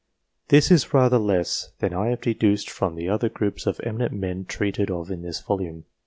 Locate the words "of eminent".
3.67-4.13